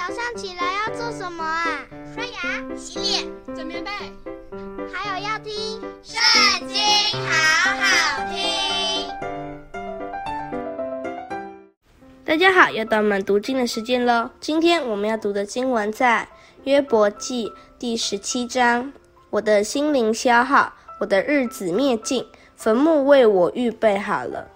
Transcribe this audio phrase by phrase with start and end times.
[0.00, 1.84] 早上起来要做什么啊？
[2.14, 3.90] 刷牙、洗脸、整棉被，
[4.90, 5.52] 还有要听
[6.02, 6.78] 《圣经》，
[7.28, 9.06] 好好听。
[12.24, 14.30] 大家好，又到我们读经的时间喽。
[14.40, 16.26] 今天我们要读的经文在
[16.64, 18.90] 约伯记第十七章。
[19.28, 22.24] 我的心灵消耗，我的日子灭尽，
[22.56, 24.50] 坟墓为我预备好了。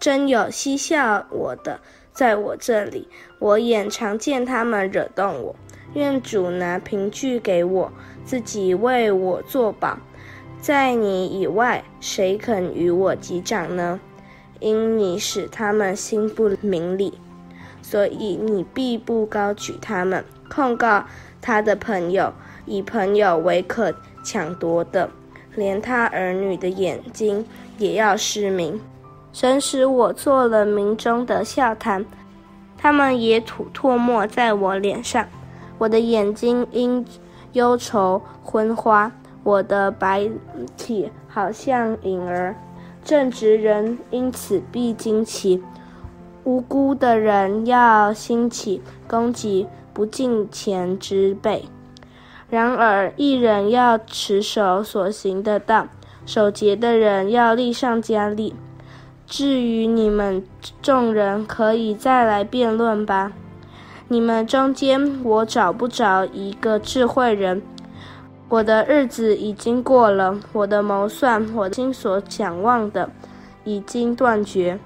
[0.00, 1.80] 真有嬉笑我的，
[2.18, 3.06] 在我这里，
[3.38, 5.54] 我眼常见他们惹动我。
[5.94, 7.92] 愿主拿凭据给我，
[8.24, 9.96] 自己为我作保。
[10.60, 14.00] 在你以外，谁肯与我击掌呢？
[14.58, 17.20] 因你使他们心不明理，
[17.82, 20.24] 所以你必不高举他们。
[20.50, 21.04] 控告
[21.40, 22.32] 他的朋友，
[22.66, 25.08] 以朋友为可抢夺的，
[25.54, 27.46] 连他儿女的眼睛
[27.78, 28.80] 也要失明。
[29.40, 32.04] 神使我做了民中的笑谈，
[32.76, 35.24] 他们也吐唾沫在我脸上。
[35.78, 37.06] 我的眼睛因
[37.52, 39.12] 忧愁昏花，
[39.44, 40.28] 我的白
[40.76, 42.56] 体好像影儿。
[43.04, 45.62] 正直人因此必惊奇，
[46.42, 51.64] 无辜的人要兴起攻击不敬虔之辈。
[52.50, 55.86] 然而一人要持守所行的道，
[56.26, 58.52] 守节的人要立上加力。
[59.30, 60.42] 至于你们
[60.80, 63.32] 众人，可以再来辩论吧。
[64.08, 67.60] 你们中间，我找不着一个智慧人。
[68.48, 73.10] 我的日子已经过了，我的谋算，我心所想望的，
[73.64, 74.78] 已经断绝。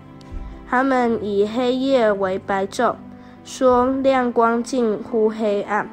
[0.68, 2.96] 他们以黑夜为白昼，
[3.44, 5.88] 说亮光近乎黑暗。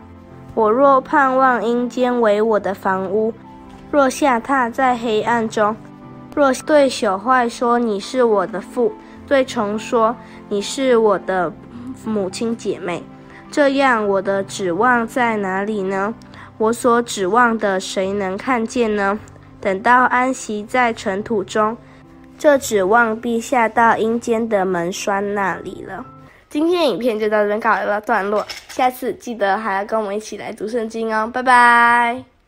[0.55, 3.31] 我若盼望阴间为我的房屋，
[3.91, 5.75] 若下榻在黑暗中。
[6.35, 8.93] 若对朽坏说，你是我的父，
[9.27, 10.15] 对虫说，
[10.47, 11.51] 你是我的
[12.05, 13.03] 母亲姐妹，
[13.51, 16.13] 这样我的指望在哪里呢？
[16.57, 19.17] 我所指望的谁能看见呢？
[19.61, 21.75] 等到安息在尘土中，
[22.37, 26.05] 这指望必下到阴间的门闩那里了。
[26.49, 32.38] 今天影片就到这边告一个段落，下次记得还要跟我们一起来读圣经哦，拜拜。